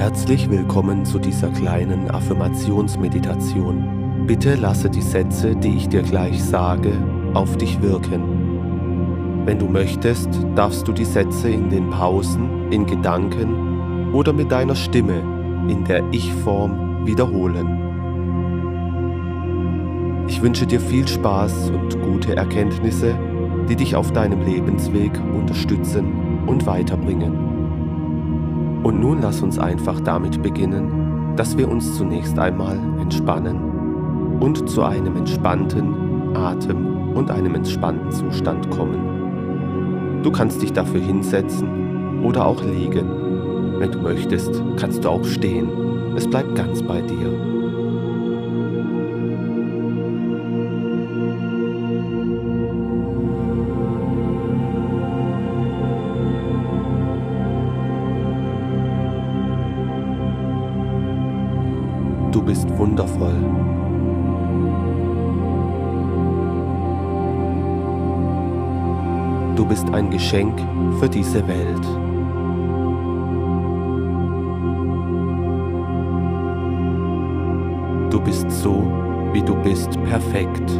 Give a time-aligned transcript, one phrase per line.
[0.00, 4.24] Herzlich willkommen zu dieser kleinen Affirmationsmeditation.
[4.26, 6.94] Bitte lasse die Sätze, die ich dir gleich sage,
[7.34, 9.44] auf dich wirken.
[9.44, 14.74] Wenn du möchtest, darfst du die Sätze in den Pausen, in Gedanken oder mit deiner
[14.74, 15.20] Stimme
[15.68, 17.68] in der Ich-Form wiederholen.
[20.28, 23.14] Ich wünsche dir viel Spaß und gute Erkenntnisse,
[23.68, 27.49] die dich auf deinem Lebensweg unterstützen und weiterbringen.
[28.82, 34.82] Und nun lass uns einfach damit beginnen, dass wir uns zunächst einmal entspannen und zu
[34.82, 40.22] einem entspannten Atem und einem entspannten Zustand kommen.
[40.22, 43.78] Du kannst dich dafür hinsetzen oder auch liegen.
[43.78, 45.68] Wenn du möchtest, kannst du auch stehen.
[46.16, 47.49] Es bleibt ganz bei dir.
[62.40, 63.34] Du bist wundervoll.
[69.56, 70.58] Du bist ein Geschenk
[70.98, 71.84] für diese Welt.
[78.10, 78.90] Du bist so,
[79.34, 80.70] wie du bist, perfekt.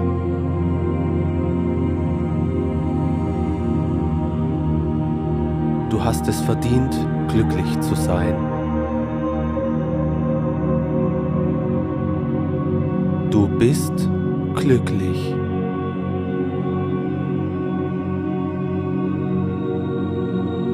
[5.90, 6.96] Du hast es verdient,
[7.28, 8.49] glücklich zu sein.
[13.30, 13.92] Du bist
[14.56, 15.34] glücklich.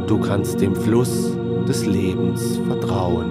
[0.06, 1.36] Du kannst dem Fluss
[1.68, 3.30] des Lebens vertrauen.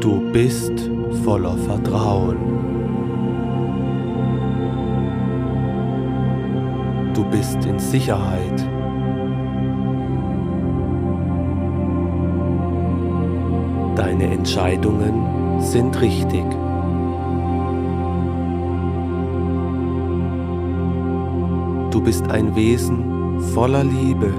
[0.00, 0.88] Du bist
[1.24, 2.36] voller Vertrauen.
[7.12, 8.85] Du bist in Sicherheit.
[14.06, 16.44] Deine Entscheidungen sind richtig.
[21.90, 24.32] Du bist ein Wesen voller Liebe.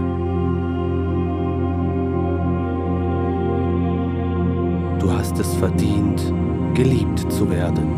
[4.99, 6.33] Du hast es verdient,
[6.73, 7.89] geliebt zu werden.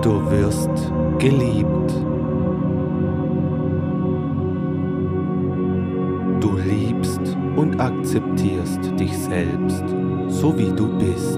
[0.00, 0.70] Du wirst
[1.18, 2.09] geliebt.
[7.60, 9.84] Und akzeptierst dich selbst,
[10.28, 11.36] so wie du bist.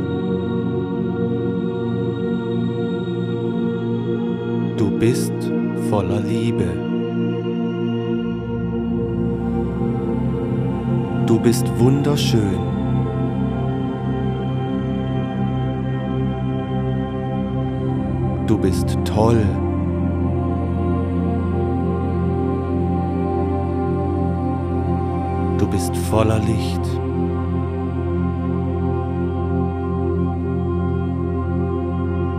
[4.76, 5.32] Du bist
[5.90, 6.68] voller Liebe.
[11.26, 12.60] Du bist wunderschön.
[18.46, 19.44] Du bist toll.
[26.12, 26.84] Voller Licht.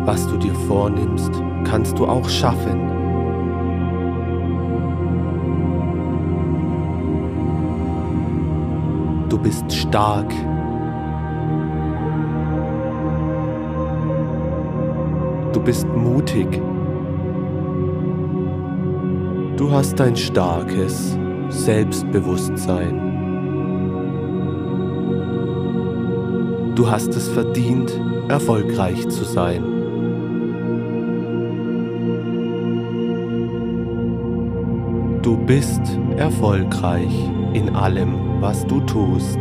[0.05, 1.31] Was du dir vornimmst,
[1.63, 2.79] kannst du auch schaffen.
[9.29, 10.31] Du bist stark.
[15.51, 16.61] Du bist mutig.
[19.57, 21.17] Du hast ein starkes
[21.49, 23.12] Selbstbewusstsein.
[26.75, 29.63] Du hast es verdient, erfolgreich zu sein.
[35.21, 35.81] Du bist
[36.17, 37.13] erfolgreich
[37.53, 39.37] in allem, was du tust.